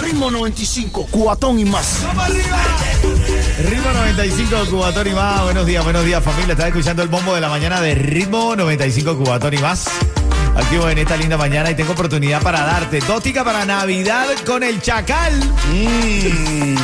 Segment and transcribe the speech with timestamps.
[0.00, 2.00] Ritmo 95, cuatón y más.
[3.68, 5.42] Ritmo 95 Cubatón y más.
[5.44, 6.52] Buenos días, buenos días familia.
[6.52, 9.86] Estás escuchando el bombo de la mañana de Ritmo 95 Cubatón y más.
[10.56, 14.80] Activo en esta linda mañana y tengo oportunidad para darte tótica para Navidad con el
[14.80, 15.38] Chacal.
[15.72, 16.76] Mm.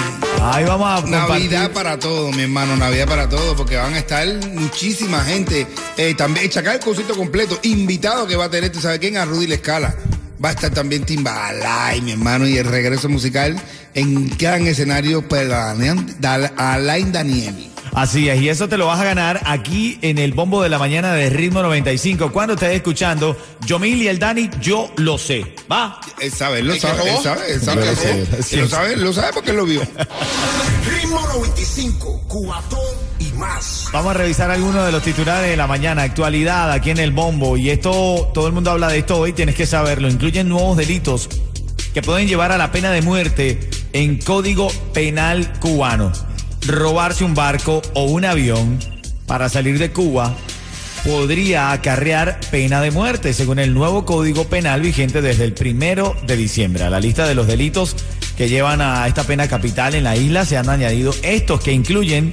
[0.42, 1.50] Ahí vamos a compartir.
[1.50, 5.66] Navidad para todo, mi hermano, Navidad para todo, porque van a estar muchísima gente.
[5.96, 7.58] Eh, también Chacal, el concierto completo.
[7.62, 9.16] Invitado que va a tener, ¿tú sabes quién?
[9.16, 9.94] A Rudy La Escala.
[10.42, 13.56] Va a estar también Timbalay, mi hermano, y el regreso musical
[13.94, 15.72] en gran escenario para
[16.56, 17.72] Alain Daniel.
[17.96, 20.78] Así es, y eso te lo vas a ganar aquí en el bombo de la
[20.78, 22.30] mañana de Ritmo 95.
[22.30, 25.54] Cuando estés escuchando Yomil y el Dani, yo lo sé.
[25.72, 25.98] ¿Va?
[26.20, 29.02] Él sabe, él lo sabe, él sabe, él sabe, él sabe, él lo sabe, él
[29.02, 29.80] lo sabe porque él lo vio.
[31.00, 32.80] Ritmo 95, cuatón
[33.15, 33.15] y
[33.92, 36.02] Vamos a revisar algunos de los titulares de la mañana.
[36.02, 37.56] Actualidad aquí en el bombo.
[37.56, 40.08] Y esto, todo el mundo habla de esto hoy, tienes que saberlo.
[40.08, 41.28] Incluyen nuevos delitos
[41.94, 46.12] que pueden llevar a la pena de muerte en Código Penal cubano.
[46.66, 48.78] Robarse un barco o un avión
[49.26, 50.34] para salir de Cuba
[51.04, 56.36] podría acarrear pena de muerte, según el nuevo Código Penal vigente desde el primero de
[56.36, 56.82] diciembre.
[56.82, 57.94] A la lista de los delitos
[58.36, 62.32] que llevan a esta pena capital en la isla se han añadido estos que incluyen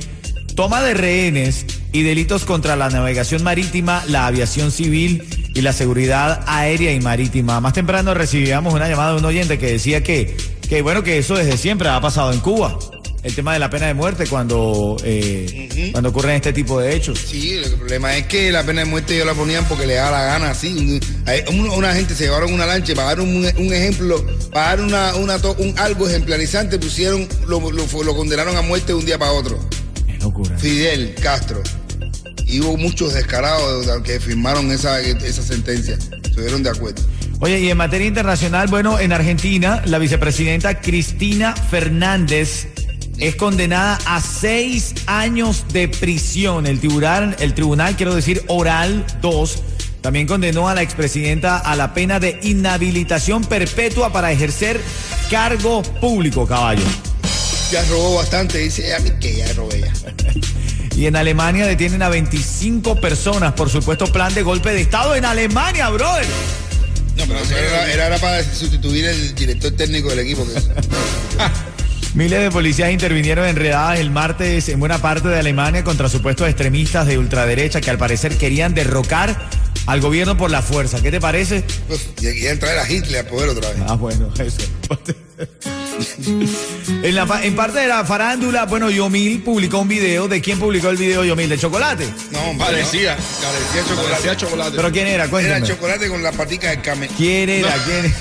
[0.56, 6.44] toma de rehenes y delitos contra la navegación marítima, la aviación civil y la seguridad
[6.47, 7.59] aérea y marítima.
[7.59, 10.36] Más temprano recibíamos una llamada de un oyente que decía que,
[10.68, 12.78] que bueno, que eso desde siempre ha pasado en Cuba.
[13.22, 17.20] El tema de la pena de muerte cuando, eh, cuando ocurren este tipo de hechos.
[17.25, 20.12] Sí, el problema es que la pena de muerte ellos la ponían porque le daba
[20.20, 21.00] la gana, así.
[21.50, 25.56] Una, una gente se llevaron una lancha, pagaron un, un ejemplo, pagaron una, una to-
[25.58, 29.58] un, algo ejemplarizante, pusieron, lo, lo- lo condenaron a muerte de un día para otro.
[30.34, 30.58] Locura.
[30.58, 31.62] Fidel Castro.
[32.46, 35.98] Y hubo muchos descarados que firmaron esa, esa sentencia.
[36.24, 37.02] Estuvieron de acuerdo.
[37.40, 42.68] Oye, y en materia internacional, bueno, en Argentina, la vicepresidenta Cristina Fernández
[43.20, 46.66] es condenada a seis años de prisión.
[46.66, 49.64] El tribunal, el tribunal, quiero decir, oral 2,
[50.02, 54.82] también condenó a la expresidenta a la pena de inhabilitación perpetua para ejercer
[55.30, 56.84] cargo público, caballo.
[57.73, 59.94] Ya robó bastante, dice a mí que ya robé ya.
[60.95, 65.25] Y en Alemania detienen a 25 personas por supuesto plan de golpe de Estado en
[65.25, 66.23] Alemania, brother.
[67.17, 70.45] No, pero eso era, era- era para sustituir el director técnico del equipo.
[70.45, 70.51] Que...
[72.13, 77.07] Miles de policías intervinieron enredadas el martes en buena parte de Alemania contra supuestos extremistas
[77.07, 79.50] de ultraderecha que al parecer querían derrocar
[79.88, 81.01] al gobierno por la fuerza.
[81.01, 81.63] ¿Qué te parece?
[81.88, 83.79] Pues, y querían traer a Hitler al poder otra vez.
[83.88, 84.61] Ah, bueno, eso.
[87.04, 90.28] en, la, en parte de la farándula, bueno, Yomil publicó un video.
[90.28, 91.50] ¿De quién publicó el video Yomil?
[91.50, 92.08] ¿De chocolate?
[92.31, 93.16] No, hombre, Parecía.
[93.16, 93.22] no.
[93.48, 94.09] Parecía chocolate.
[94.09, 94.76] Parecía chocolate.
[94.76, 95.24] ¿Pero quién era?
[95.24, 95.68] Era Cuéntame.
[95.68, 97.09] chocolate con la patica del camel.
[97.18, 97.74] ¿Quién era?
[97.86, 98.14] ¿Quién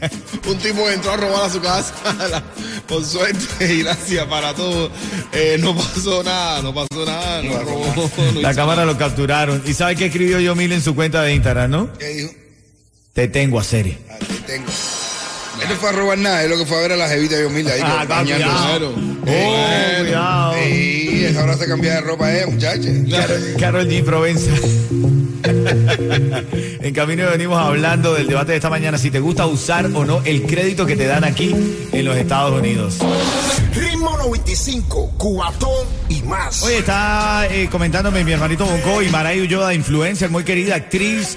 [0.48, 1.92] Un tipo entró a robar a su casa.
[2.86, 4.90] Por suerte y gracias para todo.
[5.32, 7.42] eh, no pasó nada, no pasó nada.
[7.42, 9.62] No, robó, no La cámara lo capturaron.
[9.66, 11.92] ¿Y sabe qué escribió Yomil en su cuenta de Instagram, no?
[11.98, 12.30] ¿Qué dijo?
[13.12, 13.98] Te tengo a serie.
[14.10, 14.70] Aquí tengo.
[15.68, 17.46] No fue a robar nada, es lo que fue a ver a la jevita de
[17.46, 18.50] Humilde ahí Ah, bañándose.
[18.50, 18.94] cuidado.
[18.96, 20.54] Oh, cuidado.
[20.64, 22.88] Sí, ahora se cambia de ropa, eh, muchacha.
[23.58, 24.02] Carol G.
[24.04, 24.50] Provenza.
[26.80, 30.22] en camino venimos hablando del debate de esta mañana, si te gusta usar o no
[30.24, 31.54] el crédito que te dan aquí
[31.92, 32.96] en los Estados Unidos.
[33.74, 36.62] Ritmo 95, cuatón y más.
[36.62, 41.36] Hoy está eh, comentándome mi hermanito Bonco y Maray Ulloa, influencer, muy querida actriz.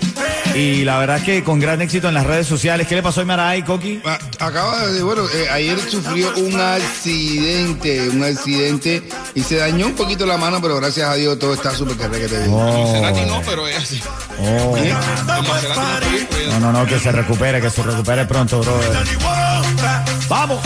[0.56, 2.88] Y la verdad es que con gran éxito en las redes sociales.
[2.88, 4.01] ¿Qué le pasó a Maray, Coqui?
[4.06, 9.03] Ah, Acaba de, bueno, eh, ayer sufrió un accidente, un accidente
[9.36, 12.27] y se dañó un poquito la mano, pero gracias a Dios todo está súper que
[12.27, 12.57] te digo.
[12.57, 14.01] Maserati no, pero es así.
[14.39, 14.75] Oh.
[14.77, 14.94] ¿Eh?
[16.50, 19.06] No, no, no, que se recupere, que se recupere pronto, brother.
[20.27, 20.62] Vamos.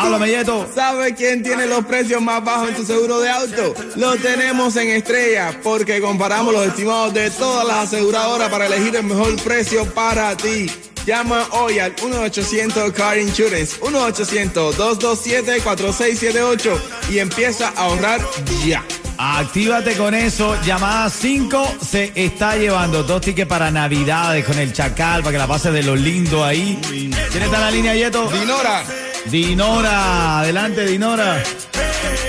[0.00, 0.66] Háblame, Yeto.
[0.74, 3.74] ¿Sabe quién tiene los precios más bajos en su seguro de auto?
[3.96, 9.02] Lo tenemos en Estrella, porque comparamos los estimados de todas las aseguradoras para elegir el
[9.04, 10.70] mejor precio para ti.
[11.04, 16.78] Llama hoy al 1-800 Car Insurance, 1-800-227-4678
[17.10, 18.22] y empieza a ahorrar
[18.66, 18.82] ya.
[19.18, 20.56] Actívate con eso.
[20.62, 25.46] Llamada 5 se está llevando dos tickets para Navidades con el Chacal para que la
[25.46, 26.78] pases de lo lindo ahí.
[27.30, 28.30] ¿Quién está en la línea, Yeto?
[28.30, 28.82] Dinora.
[29.30, 30.40] Dinora.
[30.40, 31.40] Adelante, Dinora.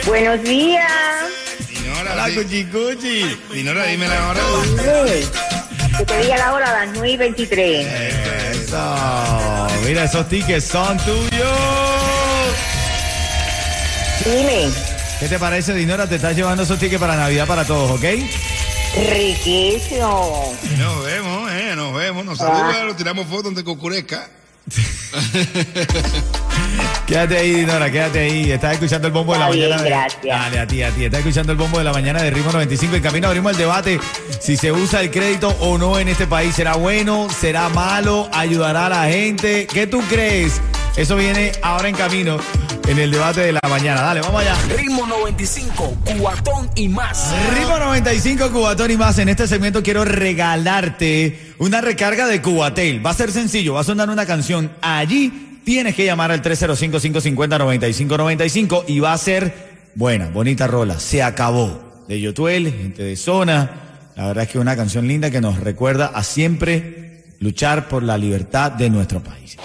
[0.06, 0.92] Buenos días.
[1.68, 2.36] Dinora, Hola, sí.
[2.36, 3.38] Cuchi Cuchi.
[3.52, 4.42] Dinora, dime la hora.
[5.98, 7.88] Que te diga la hora a las 9 y 23.
[7.88, 9.68] Eso.
[9.84, 11.32] Mira, esos tickets son tuyos.
[14.24, 14.70] Dime,
[15.20, 16.08] ¿Qué te parece, Dinora?
[16.08, 18.06] Te estás llevando esos tickets para Navidad para todos, ¿ok?
[19.10, 20.56] riquísimo.
[20.78, 22.26] Nos vemos, eh, nos vemos.
[22.26, 24.30] Nos saluda, nos tiramos fotos donde que oscurezca.
[27.06, 28.52] Quédate ahí, Dinora, quédate ahí.
[28.52, 29.84] Estás escuchando el bombo de la bien, mañana.
[29.84, 30.22] de- gracias.
[30.24, 31.06] Dale, a ti, a ti.
[31.06, 32.96] Estás escuchando el bombo de la mañana de Ritmo 95.
[32.96, 34.00] En camino abrimos el debate
[34.40, 36.56] si se usa el crédito o no en este país.
[36.56, 37.28] ¿Será bueno?
[37.30, 38.30] ¿Será malo?
[38.34, 39.68] ¿Ayudará a la gente?
[39.68, 40.62] ¿Qué tú crees?
[40.96, 42.38] Eso viene ahora en camino
[42.88, 44.02] en el debate de la mañana.
[44.02, 44.56] Dale, vamos allá.
[44.78, 47.30] Ritmo 95, cuatón y más.
[47.54, 49.18] Ritmo 95 Cubatón y más.
[49.20, 53.06] En este segmento quiero regalarte una recarga de Cubatel.
[53.06, 54.72] Va a ser sencillo, va a sonar una canción.
[54.82, 59.54] Allí tienes que llamar al 305-550-9595 y va a ser
[59.96, 61.00] buena, bonita rola.
[61.00, 61.90] Se acabó.
[62.08, 64.10] De Yotuel, gente de zona.
[64.18, 68.18] La verdad es que una canción linda que nos recuerda a siempre luchar por la
[68.18, 69.56] libertad de nuestro país.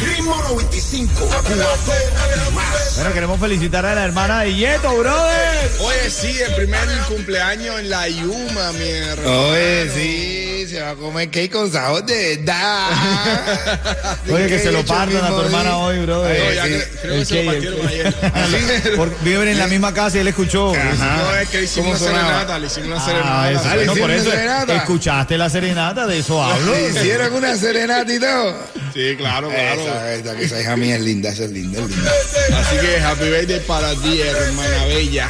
[0.00, 2.57] Ritmo 95, cuatón y más.
[2.98, 5.70] Bueno, queremos felicitar a la hermana de Yeto, brother.
[5.80, 9.48] Oye, sí, el primer cumpleaños en la Yuma, mi hermano.
[9.50, 14.18] Oye, sí, se va a comer cake con sabor de verdad.
[14.28, 16.38] Oye, que se lo partan a tu hermana hoy, brother.
[16.44, 18.14] No, ya sí, cre- creo que se lo partieron ayer.
[18.96, 20.72] Por- viven en la misma casa y él escuchó.
[20.74, 21.16] Ajá.
[21.22, 22.28] No, es que le hicimos ¿Cómo una sonaba?
[22.32, 23.70] serenata, le hicimos una Ah, serenata.
[23.70, 24.74] Ah, le No, por eso serenata.
[24.74, 26.72] escuchaste la serenata, de eso hablo.
[26.72, 28.56] Le hicieron una serenata y todo.
[28.98, 29.80] Sí, claro, claro.
[29.80, 32.10] Esa, esa, que esa hija mía es linda, esa es linda, es linda.
[32.58, 35.28] Así que happy birthday para ti, hermana bella.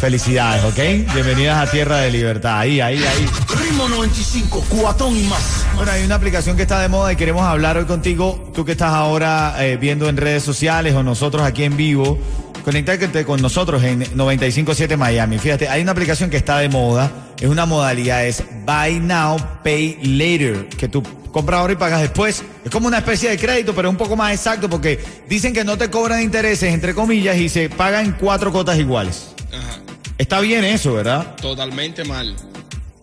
[0.00, 1.12] Felicidades, ¿ok?
[1.12, 2.60] Bienvenidas a Tierra de Libertad.
[2.60, 3.28] Ahí, ahí, ahí.
[3.60, 5.66] Ritmo 95, cuatón y más.
[5.74, 8.52] Bueno, hay una aplicación que está de moda y queremos hablar hoy contigo.
[8.54, 12.20] Tú que estás ahora eh, viendo en redes sociales o nosotros aquí en vivo.
[12.64, 15.38] Conéctate con nosotros en 957 Miami.
[15.38, 17.25] Fíjate, hay una aplicación que está de moda.
[17.40, 20.68] Es una modalidad, es Buy Now, Pay Later.
[20.68, 21.02] Que tú
[21.32, 22.42] compras ahora y pagas después.
[22.64, 24.98] Es como una especie de crédito, pero un poco más exacto porque
[25.28, 29.28] dicen que no te cobran intereses, entre comillas, y se pagan cuatro cotas iguales.
[29.52, 29.80] Ajá.
[30.16, 31.36] Está bien eso, ¿verdad?
[31.36, 32.34] Totalmente mal.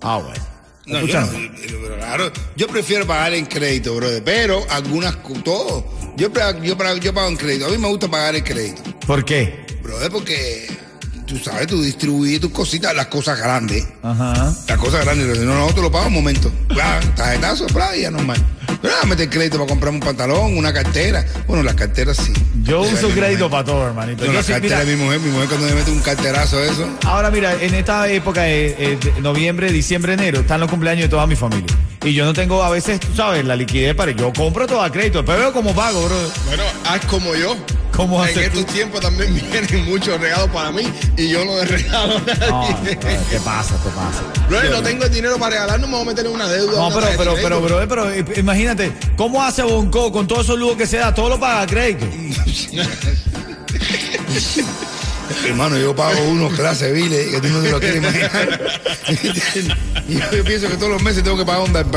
[0.01, 0.53] Ah, bueno.
[0.85, 1.17] No, yo,
[1.81, 5.85] pero claro, yo prefiero pagar en crédito, brother, pero algunas, todo.
[6.17, 6.29] Yo,
[6.61, 6.63] yo,
[6.99, 7.67] yo pago en crédito.
[7.67, 9.63] A mí me gusta pagar en crédito, ¿Por qué?
[9.81, 10.67] brother, porque
[11.33, 13.85] tú sabes, tú distribuyes tus cositas, las cosas grandes.
[14.01, 14.53] Ajá.
[14.67, 16.51] Las cosas grandes, si no, no, te lo pago un momento.
[16.69, 18.37] Bla, tarjetazo, bla, y ya normal.
[18.81, 21.25] Pero ah, meter crédito para comprarme un pantalón, una cartera.
[21.47, 22.33] Bueno, las carteras sí.
[22.63, 24.25] Yo O sea, uso crédito para todo, hermanito.
[24.25, 26.01] No, Yo la sí, cartera mira, de mi mujer, mi mujer cuando me mete un
[26.01, 26.89] carterazo de eso.
[27.05, 31.09] ahora mira, en esta época de, eh, de noviembre, diciembre, enero, están los cumpleaños de
[31.09, 31.73] toda mi familia.
[32.03, 34.11] Y yo no tengo a veces, tú sabes, la liquidez para...
[34.11, 36.17] Yo compro todo a crédito, después veo cómo pago, bro.
[36.47, 37.55] Bueno, haz como yo.
[37.95, 38.73] ¿Cómo En haces estos tú?
[38.73, 40.81] tiempos también vienen muchos regalos para mí
[41.15, 42.47] y yo no le regalo a nadie.
[42.49, 43.75] No, no, ¿Qué pasa?
[43.83, 44.23] ¿Qué pasa?
[44.49, 46.71] Bro, no tengo el dinero para regalar, no me voy a meter en una deuda.
[46.77, 50.87] No, pero, pero, pero, bro, pero imagínate, ¿cómo hace Bonco con todos esos lujos que
[50.87, 51.13] se da?
[51.13, 52.05] Todo lo paga crédito.
[55.45, 58.59] Hermano, yo pago unos clases viles que tú no te lo quieres imaginar.
[60.07, 61.91] y yo, pienso que todos los meses tengo que pagar un down.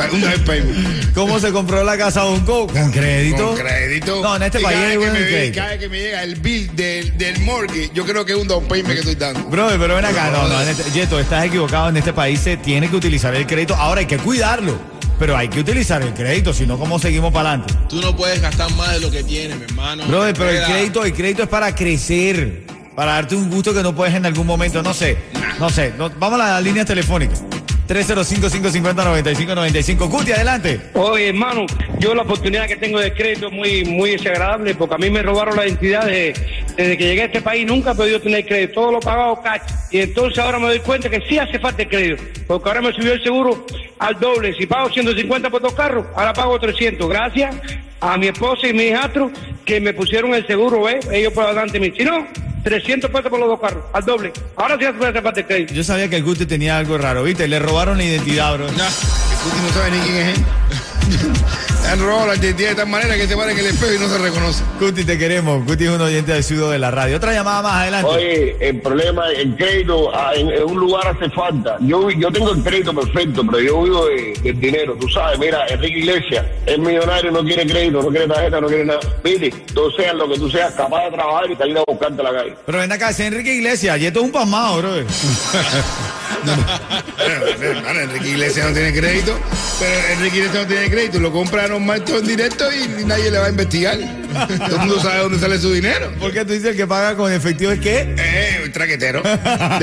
[1.15, 2.67] ¿Cómo se compró la casa Bonco?
[2.67, 3.49] Con crédito.
[3.49, 4.23] Con crédito.
[4.23, 5.53] No, en este Y país cada hay que me-.
[5.53, 8.49] Cada vez que me llega el bill del, del mortgage, yo creo que es un
[8.49, 9.45] down payment que estoy dando.
[9.49, 12.57] Bro, pero ven acá, no, no, en este- Yeto, estás equivocado, en este país se
[12.57, 14.79] tiene que utilizar el crédito, ahora hay que cuidarlo,
[15.19, 17.75] pero hay que utilizar el crédito, si no, ¿cómo seguimos para adelante?
[17.89, 20.07] Tú no puedes gastar más de lo que tienes, mi hermano.
[20.07, 22.65] Brother, pero el crédito, el crédito es para crecer,
[22.97, 25.17] para darte un gusto que no puedes en algún momento, no sé,
[25.61, 27.45] no sé, vamos a las líneas telefónicas,
[27.87, 30.81] 305-550-9595, Cuti, adelante.
[30.95, 31.67] Oye, hermano,
[31.99, 35.23] yo la oportunidad que tengo de crédito es muy, muy desagradable porque a mí me
[35.23, 36.35] robaron la identidad de-
[36.77, 37.67] desde que llegué a este país.
[37.67, 39.63] Nunca he podido tener crédito, todo lo pagado cash.
[39.91, 42.93] Y entonces ahora me doy cuenta que sí hace falta el crédito, porque ahora me
[42.93, 43.67] subió el seguro
[43.99, 44.55] al doble.
[44.55, 47.09] Si pago 150 por dos carros, ahora pago 300.
[47.09, 47.55] Gracias
[48.01, 49.31] a mi esposa y mi hijastro
[49.65, 51.07] que me pusieron el seguro, ¿ves?
[51.11, 51.81] Ellos por adelante.
[51.97, 52.27] Si no,
[52.67, 54.33] 300 pesos por los dos carros, al doble.
[54.57, 55.73] Ahora sí hace falta el crédito.
[55.73, 57.47] Yo sabía que el Guti tenía algo raro, ¿viste?
[57.47, 58.67] Le robaron la identidad, bro.
[58.67, 61.93] Cuti no sabe ni quién es él.
[61.93, 64.09] Han robado la identidad de tal manera que se para en el espejo y no
[64.09, 64.65] se reconoce.
[64.79, 65.65] Cuti, te queremos.
[65.65, 67.17] Cuti es un oyente de Ciudad de la radio.
[67.17, 68.11] Otra llamada más adelante.
[68.11, 71.77] Oye, el problema, el crédito ah, en, en un lugar hace falta.
[71.81, 74.97] Yo, yo tengo el crédito perfecto, pero yo vivo de- del dinero.
[75.01, 78.85] Tú sabes, mira, Enrique Iglesias es millonario, no quiere crédito, no quiere tarjeta, no quiere
[78.85, 79.01] nada.
[79.25, 82.25] Mire, tú seas lo que tú seas, capaz de trabajar y salir a buscarte a
[82.25, 82.55] la calle.
[82.67, 83.99] Pero ven acá, es Enrique Iglesias.
[83.99, 84.91] Y esto es un pasmado, bro.
[86.47, 89.39] Bueno, Enrique Iglesias no tiene crédito,
[89.79, 93.39] pero Enrique Iglesias no tiene crédito, lo compra normal todo en directo y nadie le
[93.39, 93.99] va a investigar.
[94.37, 96.13] Todo el mundo sabe dónde sale su dinero.
[96.21, 98.15] ¿Por qué tú dices el que paga con efectivo es qué?
[98.19, 99.23] Eh, un traquetero.
[99.23, 99.39] De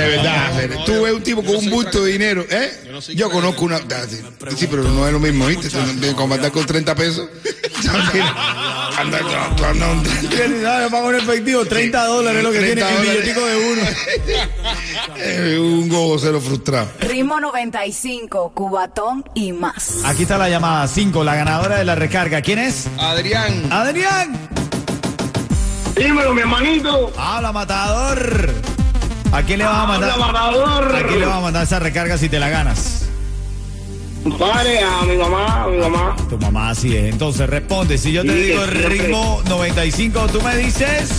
[0.07, 0.51] verdad.
[0.85, 2.71] Tú ves un tipo con un bulto de dinero, ¿eh?
[3.15, 3.77] Yo conozco una.
[3.77, 4.21] ah, Sí,
[4.55, 5.69] sí, pero no es lo mismo, ¿viste?
[5.69, 7.27] Tú no- Como andar con 30 pesos.
[8.97, 9.19] Anda,
[9.91, 13.45] un- No, yo pago en efectivo, 30 dólares es lo que tiene 30 el billetico
[13.45, 13.81] de uno.
[15.17, 16.87] Eh, un gogocero frustrado.
[16.99, 20.01] Ritmo 95, Cubatón y más.
[20.05, 22.41] Aquí está la llamada 5, la ganadora de la recarga.
[22.41, 22.87] ¿Quién es?
[22.99, 23.71] Adrián.
[23.71, 24.49] Adrián.
[25.95, 27.11] Dímelo, mi hermanito.
[27.17, 28.53] Habla, matador.
[29.31, 30.11] ¿A quién le vas a mandar?
[30.11, 30.95] Habla, matador.
[30.95, 33.05] ¿A quién le vas a mandar esa recarga si te la ganas?
[34.39, 36.15] Padre, a mi mamá, a mi mamá.
[36.29, 37.11] Tu mamá así es.
[37.11, 37.97] Entonces responde.
[37.97, 41.09] Si yo te Sí, digo ritmo 95, tú me dices.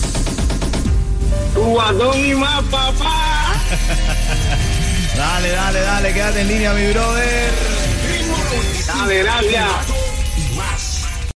[1.54, 3.54] Cubatón y más, papá.
[5.16, 7.50] Dale, dale, dale, quédate en línea, mi brother.
[8.86, 9.68] Dale, gracias.